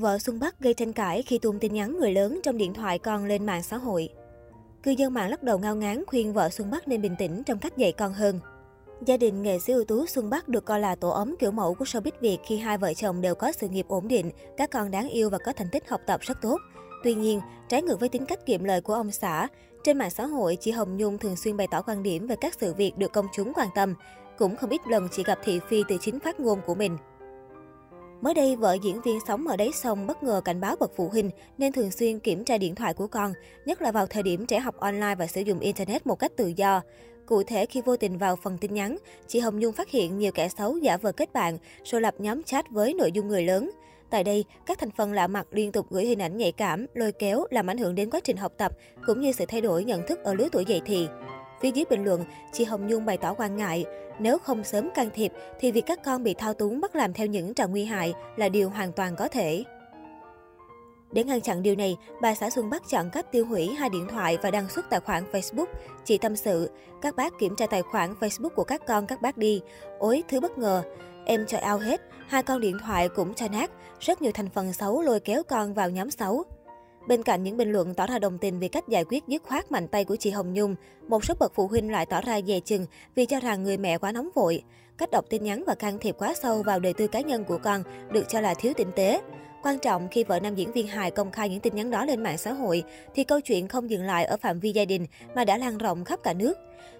Vợ 0.00 0.18
Xuân 0.18 0.40
Bắc 0.40 0.60
gây 0.60 0.74
tranh 0.74 0.92
cãi 0.92 1.22
khi 1.22 1.38
tung 1.38 1.58
tin 1.58 1.72
nhắn 1.72 1.98
người 1.98 2.12
lớn 2.12 2.40
trong 2.42 2.56
điện 2.56 2.74
thoại 2.74 2.98
con 2.98 3.24
lên 3.24 3.46
mạng 3.46 3.62
xã 3.62 3.76
hội. 3.76 4.08
Cư 4.82 4.90
dân 4.90 5.14
mạng 5.14 5.30
lắc 5.30 5.42
đầu 5.42 5.58
ngao 5.58 5.76
ngán 5.76 6.04
khuyên 6.06 6.32
vợ 6.32 6.48
Xuân 6.48 6.70
Bắc 6.70 6.88
nên 6.88 7.02
bình 7.02 7.16
tĩnh 7.18 7.42
trong 7.46 7.58
cách 7.58 7.76
dạy 7.76 7.92
con 7.92 8.12
hơn. 8.12 8.40
Gia 9.06 9.16
đình 9.16 9.42
nghệ 9.42 9.58
sĩ 9.58 9.72
ưu 9.72 9.84
tú 9.84 10.06
Xuân 10.06 10.30
Bắc 10.30 10.48
được 10.48 10.64
coi 10.64 10.80
là 10.80 10.94
tổ 10.94 11.10
ấm 11.10 11.34
kiểu 11.38 11.50
mẫu 11.50 11.74
của 11.74 11.84
showbiz 11.84 12.10
Việt 12.20 12.38
khi 12.46 12.56
hai 12.56 12.78
vợ 12.78 12.94
chồng 12.94 13.20
đều 13.20 13.34
có 13.34 13.52
sự 13.52 13.68
nghiệp 13.68 13.86
ổn 13.88 14.08
định, 14.08 14.30
các 14.56 14.70
con 14.70 14.90
đáng 14.90 15.08
yêu 15.08 15.30
và 15.30 15.38
có 15.38 15.52
thành 15.52 15.68
tích 15.72 15.88
học 15.88 16.00
tập 16.06 16.20
rất 16.20 16.38
tốt. 16.42 16.58
Tuy 17.04 17.14
nhiên, 17.14 17.40
trái 17.68 17.82
ngược 17.82 18.00
với 18.00 18.08
tính 18.08 18.26
cách 18.26 18.46
kiệm 18.46 18.64
lời 18.64 18.80
của 18.80 18.94
ông 18.94 19.10
xã, 19.10 19.48
trên 19.84 19.98
mạng 19.98 20.10
xã 20.10 20.26
hội, 20.26 20.56
chị 20.60 20.70
Hồng 20.70 20.96
Nhung 20.96 21.18
thường 21.18 21.36
xuyên 21.36 21.56
bày 21.56 21.66
tỏ 21.70 21.82
quan 21.82 22.02
điểm 22.02 22.26
về 22.26 22.36
các 22.40 22.54
sự 22.60 22.74
việc 22.74 22.98
được 22.98 23.12
công 23.12 23.26
chúng 23.34 23.52
quan 23.54 23.68
tâm. 23.74 23.94
Cũng 24.38 24.56
không 24.56 24.70
ít 24.70 24.80
lần 24.88 25.08
chị 25.12 25.22
gặp 25.22 25.38
thị 25.44 25.60
phi 25.68 25.84
từ 25.88 25.96
chính 26.00 26.20
phát 26.20 26.40
ngôn 26.40 26.58
của 26.66 26.74
mình. 26.74 26.96
Mới 28.20 28.34
đây, 28.34 28.56
vợ 28.56 28.76
diễn 28.82 29.00
viên 29.00 29.18
sống 29.28 29.46
ở 29.48 29.56
đáy 29.56 29.70
sông 29.74 30.06
bất 30.06 30.22
ngờ 30.22 30.40
cảnh 30.44 30.60
báo 30.60 30.76
bậc 30.80 30.90
phụ 30.96 31.08
huynh 31.08 31.30
nên 31.58 31.72
thường 31.72 31.90
xuyên 31.90 32.18
kiểm 32.18 32.44
tra 32.44 32.58
điện 32.58 32.74
thoại 32.74 32.94
của 32.94 33.06
con, 33.06 33.32
nhất 33.64 33.82
là 33.82 33.92
vào 33.92 34.06
thời 34.06 34.22
điểm 34.22 34.46
trẻ 34.46 34.58
học 34.58 34.76
online 34.76 35.14
và 35.14 35.26
sử 35.26 35.40
dụng 35.40 35.60
Internet 35.60 36.06
một 36.06 36.18
cách 36.18 36.32
tự 36.36 36.52
do. 36.56 36.82
Cụ 37.26 37.42
thể, 37.42 37.66
khi 37.66 37.80
vô 37.84 37.96
tình 37.96 38.18
vào 38.18 38.36
phần 38.36 38.58
tin 38.58 38.74
nhắn, 38.74 38.96
chị 39.26 39.40
Hồng 39.40 39.58
Nhung 39.58 39.72
phát 39.72 39.90
hiện 39.90 40.18
nhiều 40.18 40.32
kẻ 40.32 40.48
xấu 40.48 40.76
giả 40.76 40.96
vờ 40.96 41.12
kết 41.12 41.32
bạn, 41.32 41.58
rồi 41.84 42.00
lập 42.00 42.14
nhóm 42.18 42.42
chat 42.42 42.70
với 42.70 42.94
nội 42.94 43.12
dung 43.12 43.28
người 43.28 43.42
lớn. 43.42 43.70
Tại 44.10 44.24
đây, 44.24 44.44
các 44.66 44.78
thành 44.78 44.90
phần 44.90 45.12
lạ 45.12 45.26
mặt 45.26 45.46
liên 45.50 45.72
tục 45.72 45.86
gửi 45.90 46.04
hình 46.04 46.22
ảnh 46.22 46.36
nhạy 46.36 46.52
cảm, 46.52 46.86
lôi 46.94 47.12
kéo, 47.12 47.44
làm 47.50 47.70
ảnh 47.70 47.78
hưởng 47.78 47.94
đến 47.94 48.10
quá 48.10 48.20
trình 48.24 48.36
học 48.36 48.52
tập, 48.56 48.72
cũng 49.06 49.20
như 49.20 49.32
sự 49.32 49.44
thay 49.48 49.60
đổi 49.60 49.84
nhận 49.84 50.06
thức 50.06 50.24
ở 50.24 50.34
lứa 50.34 50.48
tuổi 50.52 50.64
dậy 50.64 50.80
thì. 50.84 51.08
Phía 51.60 51.70
dưới 51.70 51.84
bình 51.90 52.04
luận, 52.04 52.24
chị 52.52 52.64
Hồng 52.64 52.86
Nhung 52.86 53.04
bày 53.04 53.16
tỏ 53.16 53.34
quan 53.34 53.56
ngại, 53.56 53.84
nếu 54.18 54.38
không 54.38 54.64
sớm 54.64 54.90
can 54.94 55.10
thiệp 55.14 55.32
thì 55.60 55.72
việc 55.72 55.86
các 55.86 56.04
con 56.04 56.24
bị 56.24 56.34
thao 56.34 56.54
túng 56.54 56.80
bắt 56.80 56.96
làm 56.96 57.12
theo 57.12 57.26
những 57.26 57.54
trò 57.54 57.66
nguy 57.66 57.84
hại 57.84 58.14
là 58.36 58.48
điều 58.48 58.70
hoàn 58.70 58.92
toàn 58.92 59.16
có 59.16 59.28
thể. 59.28 59.64
Để 61.12 61.24
ngăn 61.24 61.40
chặn 61.40 61.62
điều 61.62 61.74
này, 61.74 61.96
bà 62.22 62.34
xã 62.34 62.50
Xuân 62.50 62.70
Bắc 62.70 62.82
chọn 62.88 63.10
cách 63.10 63.32
tiêu 63.32 63.46
hủy 63.46 63.66
hai 63.66 63.88
điện 63.88 64.06
thoại 64.10 64.38
và 64.42 64.50
đăng 64.50 64.68
xuất 64.68 64.90
tài 64.90 65.00
khoản 65.00 65.24
Facebook. 65.32 65.66
Chị 66.04 66.18
tâm 66.18 66.36
sự, 66.36 66.70
các 67.02 67.16
bác 67.16 67.38
kiểm 67.38 67.56
tra 67.56 67.66
tài 67.66 67.82
khoản 67.82 68.14
Facebook 68.20 68.48
của 68.48 68.64
các 68.64 68.86
con 68.86 69.06
các 69.06 69.22
bác 69.22 69.36
đi. 69.36 69.62
Ôi, 69.98 70.22
thứ 70.28 70.40
bất 70.40 70.58
ngờ. 70.58 70.82
Em 71.24 71.46
cho 71.46 71.58
ao 71.58 71.78
hết, 71.78 72.00
hai 72.28 72.42
con 72.42 72.60
điện 72.60 72.76
thoại 72.84 73.08
cũng 73.08 73.34
cho 73.34 73.48
nát, 73.48 73.70
rất 74.00 74.22
nhiều 74.22 74.32
thành 74.32 74.50
phần 74.50 74.72
xấu 74.72 75.02
lôi 75.02 75.20
kéo 75.20 75.42
con 75.42 75.74
vào 75.74 75.90
nhóm 75.90 76.10
xấu. 76.10 76.44
Bên 77.10 77.22
cạnh 77.22 77.42
những 77.42 77.56
bình 77.56 77.72
luận 77.72 77.94
tỏ 77.94 78.06
ra 78.06 78.18
đồng 78.18 78.38
tình 78.38 78.58
về 78.58 78.68
cách 78.68 78.88
giải 78.88 79.04
quyết 79.04 79.24
dứt 79.28 79.42
khoát 79.42 79.72
mạnh 79.72 79.88
tay 79.88 80.04
của 80.04 80.16
chị 80.16 80.30
Hồng 80.30 80.52
Nhung, 80.52 80.74
một 81.08 81.24
số 81.24 81.34
bậc 81.40 81.52
phụ 81.54 81.66
huynh 81.66 81.92
lại 81.92 82.06
tỏ 82.06 82.20
ra 82.20 82.40
dè 82.46 82.60
chừng 82.60 82.86
vì 83.14 83.26
cho 83.26 83.40
rằng 83.40 83.62
người 83.62 83.76
mẹ 83.76 83.98
quá 83.98 84.12
nóng 84.12 84.28
vội. 84.34 84.62
Cách 84.98 85.10
đọc 85.10 85.24
tin 85.30 85.44
nhắn 85.44 85.64
và 85.66 85.74
can 85.74 85.98
thiệp 85.98 86.14
quá 86.18 86.34
sâu 86.42 86.62
vào 86.62 86.80
đời 86.80 86.92
tư 86.92 87.06
cá 87.06 87.20
nhân 87.20 87.44
của 87.44 87.58
con 87.58 87.82
được 88.12 88.24
cho 88.28 88.40
là 88.40 88.54
thiếu 88.54 88.72
tinh 88.76 88.90
tế. 88.96 89.20
Quan 89.62 89.78
trọng 89.78 90.08
khi 90.10 90.24
vợ 90.24 90.40
nam 90.40 90.54
diễn 90.54 90.72
viên 90.72 90.86
hài 90.86 91.10
công 91.10 91.30
khai 91.30 91.48
những 91.48 91.60
tin 91.60 91.74
nhắn 91.74 91.90
đó 91.90 92.04
lên 92.04 92.22
mạng 92.22 92.38
xã 92.38 92.52
hội, 92.52 92.82
thì 93.14 93.24
câu 93.24 93.40
chuyện 93.40 93.68
không 93.68 93.90
dừng 93.90 94.02
lại 94.02 94.24
ở 94.24 94.36
phạm 94.36 94.60
vi 94.60 94.72
gia 94.72 94.84
đình 94.84 95.06
mà 95.34 95.44
đã 95.44 95.56
lan 95.56 95.78
rộng 95.78 96.04
khắp 96.04 96.20
cả 96.22 96.32
nước. 96.32 96.58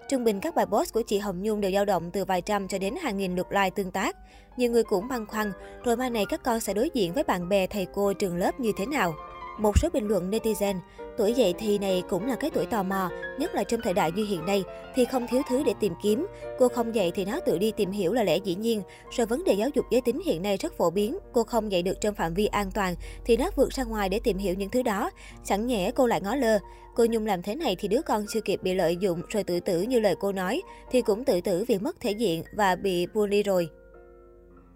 Trung 0.09 0.23
bình 0.23 0.39
các 0.39 0.55
bài 0.55 0.65
post 0.65 0.93
của 0.93 1.01
chị 1.07 1.19
Hồng 1.19 1.43
Nhung 1.43 1.61
đều 1.61 1.71
dao 1.71 1.85
động 1.85 2.11
từ 2.11 2.25
vài 2.25 2.41
trăm 2.41 2.67
cho 2.67 2.77
đến 2.77 2.95
hàng 3.01 3.17
nghìn 3.17 3.35
lượt 3.35 3.47
like 3.51 3.69
tương 3.69 3.91
tác. 3.91 4.17
Nhiều 4.57 4.71
người 4.71 4.83
cũng 4.83 5.07
băn 5.07 5.25
khoăn, 5.25 5.51
rồi 5.83 5.97
mai 5.97 6.09
này 6.09 6.25
các 6.29 6.43
con 6.43 6.59
sẽ 6.59 6.73
đối 6.73 6.89
diện 6.93 7.13
với 7.13 7.23
bạn 7.23 7.49
bè, 7.49 7.67
thầy 7.67 7.87
cô, 7.93 8.13
trường 8.13 8.37
lớp 8.37 8.59
như 8.59 8.71
thế 8.77 8.85
nào? 8.85 9.13
Một 9.61 9.77
số 9.77 9.89
bình 9.93 10.07
luận 10.07 10.31
netizen, 10.31 10.75
tuổi 11.17 11.33
dậy 11.33 11.53
thì 11.59 11.77
này 11.77 12.03
cũng 12.09 12.27
là 12.27 12.35
cái 12.35 12.49
tuổi 12.53 12.65
tò 12.65 12.83
mò, 12.83 13.09
nhất 13.39 13.55
là 13.55 13.63
trong 13.63 13.81
thời 13.83 13.93
đại 13.93 14.11
như 14.11 14.25
hiện 14.25 14.45
nay, 14.45 14.63
thì 14.95 15.05
không 15.05 15.27
thiếu 15.27 15.41
thứ 15.49 15.63
để 15.63 15.73
tìm 15.79 15.93
kiếm. 16.03 16.27
Cô 16.59 16.67
không 16.67 16.95
dạy 16.95 17.11
thì 17.15 17.25
nó 17.25 17.39
tự 17.39 17.57
đi 17.57 17.71
tìm 17.71 17.91
hiểu 17.91 18.13
là 18.13 18.23
lẽ 18.23 18.37
dĩ 18.37 18.55
nhiên. 18.55 18.81
Rồi 19.11 19.27
vấn 19.27 19.43
đề 19.43 19.53
giáo 19.53 19.69
dục 19.73 19.85
giới 19.91 20.01
tính 20.01 20.21
hiện 20.25 20.41
nay 20.41 20.57
rất 20.57 20.77
phổ 20.77 20.89
biến, 20.89 21.17
cô 21.33 21.43
không 21.43 21.71
dạy 21.71 21.83
được 21.83 22.01
trong 22.01 22.15
phạm 22.15 22.33
vi 22.33 22.45
an 22.45 22.71
toàn, 22.71 22.95
thì 23.25 23.37
nó 23.37 23.49
vượt 23.55 23.69
ra 23.69 23.83
ngoài 23.83 24.09
để 24.09 24.19
tìm 24.19 24.37
hiểu 24.37 24.53
những 24.53 24.69
thứ 24.69 24.83
đó. 24.83 25.11
Chẳng 25.45 25.67
nhẽ 25.67 25.91
cô 25.95 26.07
lại 26.07 26.21
ngó 26.21 26.35
lơ. 26.35 26.59
Cô 26.95 27.05
Nhung 27.09 27.25
làm 27.25 27.41
thế 27.41 27.55
này 27.55 27.75
thì 27.79 27.87
đứa 27.87 28.01
con 28.01 28.25
chưa 28.33 28.41
kịp 28.41 28.59
bị 28.63 28.73
lợi 28.73 28.97
dụng 28.97 29.21
rồi 29.29 29.43
tự 29.43 29.59
tử 29.59 29.81
như 29.81 29.99
lời 29.99 30.15
cô 30.19 30.31
nói, 30.31 30.61
thì 30.91 31.01
cũng 31.01 31.23
tự 31.23 31.41
tử 31.41 31.65
vì 31.67 31.77
mất 31.77 31.99
thể 31.99 32.11
diện 32.11 32.43
và 32.57 32.75
bị 32.75 33.07
bully 33.13 33.43
rồi. 33.43 33.69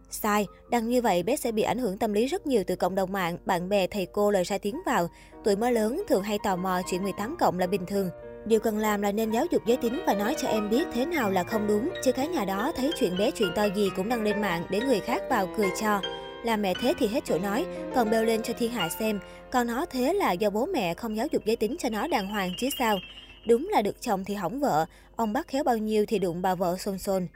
Sai, 0.10 0.48
đăng 0.70 0.90
như 0.90 1.02
vậy 1.02 1.24
bé 1.24 1.36
sẽ 1.36 1.52
bị 1.52 1.62
ảnh 1.62 1.78
hưởng 1.78 1.98
tâm 1.98 2.14
lý 2.14 2.26
rất 2.26 2.48
nhiều 2.48 2.64
từ 2.68 2.76
cộng 2.76 2.96
đồng 2.96 3.12
mạng, 3.12 3.38
bạn 3.46 3.70
bè, 3.70 3.88
thầy 3.88 4.06
cô 4.06 4.32
lời 4.32 4.46
sai 4.46 4.60
tiếng 4.60 4.82
vào. 4.86 5.10
Tuổi 5.44 5.56
mới 5.56 5.72
lớn 5.72 6.04
thường 6.08 6.24
hay 6.24 6.40
tò 6.44 6.56
mò 6.56 6.82
chuyện 6.92 7.04
18 7.04 7.36
cộng 7.40 7.60
là 7.60 7.68
bình 7.68 7.86
thường. 7.86 8.10
Điều 8.46 8.60
cần 8.60 8.78
làm 8.78 9.02
là 9.02 9.12
nên 9.12 9.32
giáo 9.32 9.46
dục 9.52 9.62
giới 9.66 9.78
tính 9.78 10.02
và 10.08 10.14
nói 10.14 10.36
cho 10.38 10.48
em 10.48 10.70
biết 10.70 10.88
thế 10.94 11.06
nào 11.06 11.32
là 11.32 11.44
không 11.44 11.68
đúng, 11.68 11.90
chứ 12.04 12.12
cái 12.12 12.28
nhà 12.28 12.46
đó 12.46 12.72
thấy 12.76 12.92
chuyện 13.00 13.18
bé 13.18 13.32
chuyện 13.32 13.50
to 13.56 13.66
gì 13.76 13.90
cũng 13.96 14.10
đăng 14.10 14.24
lên 14.24 14.42
mạng 14.42 14.64
để 14.70 14.80
người 14.80 15.00
khác 15.00 15.22
vào 15.30 15.48
cười 15.58 15.70
cho. 15.82 16.02
Là 16.44 16.58
mẹ 16.58 16.74
thế 16.82 16.94
thì 17.00 17.08
hết 17.08 17.26
chỗ 17.26 17.40
nói, 17.40 17.66
còn 17.96 18.10
bêu 18.10 18.24
lên 18.24 18.44
cho 18.44 18.54
thiên 18.60 18.72
hạ 18.72 18.90
xem, 18.90 19.20
còn 19.52 19.68
nó 19.68 19.86
thế 19.86 20.14
là 20.14 20.32
do 20.32 20.50
bố 20.50 20.66
mẹ 20.66 20.94
không 20.94 21.18
giáo 21.18 21.28
dục 21.32 21.42
giới 21.46 21.56
tính 21.56 21.76
cho 21.80 21.90
nó 21.90 22.08
đàng 22.08 22.28
hoàng 22.28 22.52
chứ 22.58 22.70
sao. 22.80 23.00
Đúng 23.48 23.70
là 23.72 23.82
được 23.82 24.02
chồng 24.02 24.24
thì 24.26 24.34
hỏng 24.34 24.60
vợ, 24.60 24.86
ông 25.16 25.34
bắt 25.34 25.48
khéo 25.48 25.64
bao 25.64 25.78
nhiêu 25.78 26.06
thì 26.08 26.20
đụng 26.20 26.42
bà 26.42 26.56
vợ 26.56 26.78
xôn 26.78 26.98
xôn. 26.98 27.28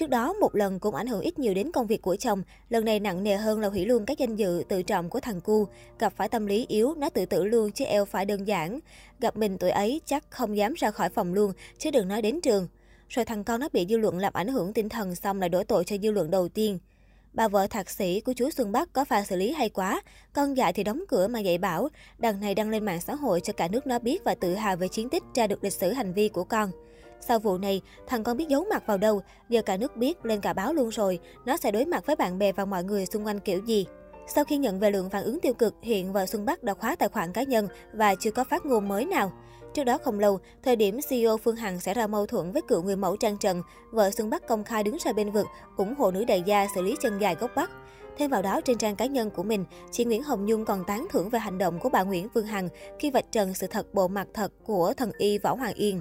Trước 0.00 0.10
đó, 0.10 0.32
một 0.32 0.54
lần 0.54 0.78
cũng 0.78 0.94
ảnh 0.94 1.06
hưởng 1.06 1.20
ít 1.20 1.38
nhiều 1.38 1.54
đến 1.54 1.72
công 1.72 1.86
việc 1.86 2.02
của 2.02 2.16
chồng. 2.16 2.42
Lần 2.68 2.84
này 2.84 3.00
nặng 3.00 3.22
nề 3.22 3.36
hơn 3.36 3.60
là 3.60 3.68
hủy 3.68 3.84
luôn 3.84 4.06
các 4.06 4.18
danh 4.18 4.36
dự 4.36 4.64
tự 4.68 4.82
trọng 4.82 5.10
của 5.10 5.20
thằng 5.20 5.40
cu. 5.40 5.66
Gặp 5.98 6.12
phải 6.16 6.28
tâm 6.28 6.46
lý 6.46 6.66
yếu, 6.68 6.94
nó 6.94 7.10
tự 7.10 7.26
tử 7.26 7.44
luôn 7.44 7.72
chứ 7.72 7.84
eo 7.84 8.04
phải 8.04 8.24
đơn 8.24 8.46
giản. 8.46 8.80
Gặp 9.20 9.36
mình 9.36 9.58
tuổi 9.58 9.70
ấy 9.70 10.00
chắc 10.06 10.30
không 10.30 10.56
dám 10.56 10.74
ra 10.74 10.90
khỏi 10.90 11.08
phòng 11.08 11.34
luôn, 11.34 11.52
chứ 11.78 11.90
đừng 11.90 12.08
nói 12.08 12.22
đến 12.22 12.40
trường. 12.40 12.68
Rồi 13.08 13.24
thằng 13.24 13.44
con 13.44 13.60
nó 13.60 13.68
bị 13.72 13.86
dư 13.88 13.96
luận 13.96 14.18
làm 14.18 14.32
ảnh 14.32 14.48
hưởng 14.48 14.72
tinh 14.72 14.88
thần 14.88 15.14
xong 15.14 15.40
lại 15.40 15.48
đổ 15.48 15.64
tội 15.64 15.84
cho 15.84 15.96
dư 16.02 16.10
luận 16.10 16.30
đầu 16.30 16.48
tiên. 16.48 16.78
Bà 17.32 17.48
vợ 17.48 17.66
thạc 17.66 17.90
sĩ 17.90 18.20
của 18.20 18.32
chú 18.32 18.50
Xuân 18.50 18.72
Bắc 18.72 18.92
có 18.92 19.04
pha 19.04 19.24
xử 19.24 19.36
lý 19.36 19.52
hay 19.52 19.68
quá. 19.68 20.02
Con 20.32 20.56
dại 20.56 20.72
thì 20.72 20.84
đóng 20.84 21.04
cửa 21.08 21.28
mà 21.28 21.40
dạy 21.40 21.58
bảo. 21.58 21.88
Đằng 22.18 22.40
này 22.40 22.54
đăng 22.54 22.70
lên 22.70 22.84
mạng 22.84 23.00
xã 23.00 23.14
hội 23.14 23.40
cho 23.40 23.52
cả 23.52 23.68
nước 23.68 23.86
nó 23.86 23.98
biết 23.98 24.24
và 24.24 24.34
tự 24.34 24.54
hào 24.54 24.76
về 24.76 24.88
chiến 24.88 25.08
tích 25.08 25.22
tra 25.34 25.46
được 25.46 25.64
lịch 25.64 25.72
sử 25.72 25.92
hành 25.92 26.12
vi 26.12 26.28
của 26.28 26.44
con. 26.44 26.70
Sau 27.20 27.38
vụ 27.38 27.58
này, 27.58 27.80
thằng 28.06 28.24
con 28.24 28.36
biết 28.36 28.48
giấu 28.48 28.64
mặt 28.70 28.86
vào 28.86 28.98
đâu, 28.98 29.22
giờ 29.48 29.62
cả 29.62 29.76
nước 29.76 29.96
biết, 29.96 30.26
lên 30.26 30.40
cả 30.40 30.52
báo 30.52 30.72
luôn 30.72 30.88
rồi, 30.88 31.18
nó 31.44 31.56
sẽ 31.56 31.70
đối 31.70 31.84
mặt 31.84 32.06
với 32.06 32.16
bạn 32.16 32.38
bè 32.38 32.52
và 32.52 32.64
mọi 32.64 32.84
người 32.84 33.06
xung 33.06 33.26
quanh 33.26 33.40
kiểu 33.40 33.60
gì. 33.64 33.86
Sau 34.34 34.44
khi 34.44 34.56
nhận 34.56 34.80
về 34.80 34.90
lượng 34.90 35.10
phản 35.10 35.24
ứng 35.24 35.40
tiêu 35.40 35.54
cực, 35.54 35.74
hiện 35.82 36.12
vợ 36.12 36.26
Xuân 36.26 36.44
Bắc 36.44 36.62
đã 36.62 36.74
khóa 36.74 36.96
tài 36.96 37.08
khoản 37.08 37.32
cá 37.32 37.42
nhân 37.42 37.68
và 37.92 38.14
chưa 38.14 38.30
có 38.30 38.44
phát 38.44 38.66
ngôn 38.66 38.88
mới 38.88 39.04
nào. 39.04 39.32
Trước 39.74 39.84
đó 39.84 39.98
không 39.98 40.20
lâu, 40.20 40.38
thời 40.62 40.76
điểm 40.76 40.98
CEO 41.08 41.36
Phương 41.36 41.56
Hằng 41.56 41.80
xảy 41.80 41.94
ra 41.94 42.06
mâu 42.06 42.26
thuẫn 42.26 42.52
với 42.52 42.62
cựu 42.62 42.82
người 42.82 42.96
mẫu 42.96 43.16
Trang 43.16 43.38
Trần, 43.38 43.62
vợ 43.90 44.10
Xuân 44.10 44.30
Bắc 44.30 44.48
công 44.48 44.64
khai 44.64 44.82
đứng 44.82 44.96
ra 45.04 45.12
bên 45.12 45.30
vực, 45.30 45.46
ủng 45.76 45.94
hộ 45.98 46.10
nữ 46.10 46.24
đại 46.24 46.42
gia 46.46 46.66
xử 46.74 46.82
lý 46.82 46.96
chân 47.00 47.18
dài 47.18 47.34
gốc 47.34 47.50
Bắc. 47.56 47.70
Thêm 48.18 48.30
vào 48.30 48.42
đó, 48.42 48.60
trên 48.64 48.78
trang 48.78 48.96
cá 48.96 49.06
nhân 49.06 49.30
của 49.30 49.42
mình, 49.42 49.64
chị 49.90 50.04
Nguyễn 50.04 50.22
Hồng 50.22 50.46
Nhung 50.46 50.64
còn 50.64 50.84
tán 50.84 51.06
thưởng 51.10 51.28
về 51.28 51.38
hành 51.38 51.58
động 51.58 51.78
của 51.78 51.88
bà 51.88 52.02
Nguyễn 52.02 52.28
Phương 52.34 52.46
Hằng 52.46 52.68
khi 52.98 53.10
vạch 53.10 53.32
trần 53.32 53.54
sự 53.54 53.66
thật 53.66 53.94
bộ 53.94 54.08
mặt 54.08 54.28
thật 54.34 54.52
của 54.64 54.92
thần 54.96 55.10
y 55.18 55.38
Võ 55.38 55.54
Hoàng 55.54 55.74
Yên. 55.74 56.00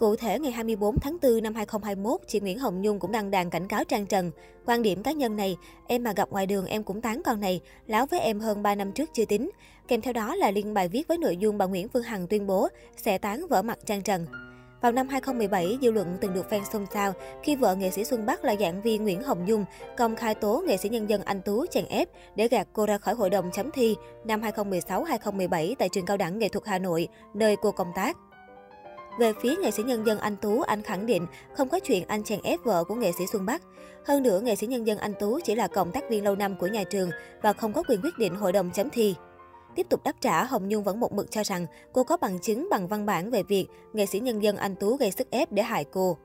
Cụ 0.00 0.16
thể, 0.16 0.38
ngày 0.38 0.52
24 0.52 1.00
tháng 1.00 1.16
4 1.22 1.42
năm 1.42 1.54
2021, 1.54 2.20
chị 2.26 2.40
Nguyễn 2.40 2.58
Hồng 2.58 2.82
Nhung 2.82 2.98
cũng 2.98 3.12
đăng 3.12 3.30
đàn 3.30 3.50
cảnh 3.50 3.68
cáo 3.68 3.84
Trang 3.84 4.06
Trần. 4.06 4.30
Quan 4.66 4.82
điểm 4.82 5.02
cá 5.02 5.12
nhân 5.12 5.36
này, 5.36 5.56
em 5.86 6.02
mà 6.02 6.12
gặp 6.12 6.30
ngoài 6.30 6.46
đường 6.46 6.66
em 6.66 6.82
cũng 6.82 7.00
tán 7.00 7.22
con 7.24 7.40
này, 7.40 7.60
láo 7.86 8.06
với 8.06 8.20
em 8.20 8.40
hơn 8.40 8.62
3 8.62 8.74
năm 8.74 8.92
trước 8.92 9.10
chưa 9.14 9.24
tính. 9.24 9.50
Kèm 9.88 10.00
theo 10.00 10.12
đó 10.12 10.34
là 10.34 10.50
liên 10.50 10.74
bài 10.74 10.88
viết 10.88 11.08
với 11.08 11.18
nội 11.18 11.36
dung 11.36 11.58
bà 11.58 11.66
Nguyễn 11.66 11.88
Phương 11.88 12.02
Hằng 12.02 12.26
tuyên 12.26 12.46
bố 12.46 12.68
sẽ 12.96 13.18
tán 13.18 13.46
vỡ 13.48 13.62
mặt 13.62 13.78
Trang 13.86 14.02
Trần. 14.02 14.26
Vào 14.80 14.92
năm 14.92 15.08
2017, 15.08 15.78
dư 15.82 15.90
luận 15.90 16.16
từng 16.20 16.34
được 16.34 16.46
fan 16.50 16.64
xôn 16.72 16.86
xao 16.92 17.12
khi 17.42 17.56
vợ 17.56 17.74
nghệ 17.74 17.90
sĩ 17.90 18.04
Xuân 18.04 18.26
Bắc 18.26 18.44
là 18.44 18.56
giảng 18.60 18.82
viên 18.82 19.02
Nguyễn 19.02 19.22
Hồng 19.22 19.44
Nhung 19.46 19.64
công 19.96 20.16
khai 20.16 20.34
tố 20.34 20.62
nghệ 20.66 20.76
sĩ 20.76 20.88
nhân 20.88 21.10
dân 21.10 21.22
Anh 21.22 21.42
Tú 21.42 21.66
chèn 21.66 21.86
ép 21.86 22.08
để 22.36 22.48
gạt 22.48 22.68
cô 22.72 22.86
ra 22.86 22.98
khỏi 22.98 23.14
hội 23.14 23.30
đồng 23.30 23.50
chấm 23.52 23.70
thi 23.70 23.96
năm 24.24 24.40
2016-2017 24.40 25.74
tại 25.78 25.88
trường 25.88 26.06
cao 26.06 26.16
đẳng 26.16 26.38
nghệ 26.38 26.48
thuật 26.48 26.66
Hà 26.66 26.78
Nội, 26.78 27.08
nơi 27.34 27.56
cô 27.56 27.72
công 27.72 27.92
tác. 27.94 28.16
Về 29.18 29.32
phía 29.42 29.56
nghệ 29.56 29.70
sĩ 29.70 29.82
nhân 29.82 30.06
dân 30.06 30.18
Anh 30.18 30.36
Tú, 30.36 30.60
anh 30.60 30.82
khẳng 30.82 31.06
định 31.06 31.26
không 31.54 31.68
có 31.68 31.80
chuyện 31.80 32.04
anh 32.08 32.24
chèn 32.24 32.40
ép 32.42 32.60
vợ 32.64 32.84
của 32.84 32.94
nghệ 32.94 33.12
sĩ 33.12 33.26
Xuân 33.26 33.46
Bắc. 33.46 33.62
Hơn 34.06 34.22
nữa, 34.22 34.40
nghệ 34.40 34.56
sĩ 34.56 34.66
nhân 34.66 34.86
dân 34.86 34.98
Anh 34.98 35.14
Tú 35.20 35.38
chỉ 35.44 35.54
là 35.54 35.68
cộng 35.68 35.92
tác 35.92 36.10
viên 36.10 36.24
lâu 36.24 36.36
năm 36.36 36.56
của 36.58 36.66
nhà 36.66 36.84
trường 36.84 37.10
và 37.42 37.52
không 37.52 37.72
có 37.72 37.82
quyền 37.88 38.00
quyết 38.02 38.18
định 38.18 38.34
hội 38.34 38.52
đồng 38.52 38.70
chấm 38.70 38.90
thi. 38.90 39.14
Tiếp 39.76 39.86
tục 39.90 40.04
đáp 40.04 40.12
trả, 40.20 40.44
Hồng 40.44 40.68
Nhung 40.68 40.84
vẫn 40.84 41.00
một 41.00 41.12
mực 41.12 41.30
cho 41.30 41.42
rằng 41.44 41.66
cô 41.92 42.04
có 42.04 42.16
bằng 42.16 42.38
chứng 42.38 42.68
bằng 42.70 42.88
văn 42.88 43.06
bản 43.06 43.30
về 43.30 43.42
việc 43.42 43.66
nghệ 43.92 44.06
sĩ 44.06 44.20
nhân 44.20 44.42
dân 44.42 44.56
Anh 44.56 44.76
Tú 44.76 44.96
gây 44.96 45.10
sức 45.10 45.30
ép 45.30 45.52
để 45.52 45.62
hại 45.62 45.84
cô. 45.84 46.16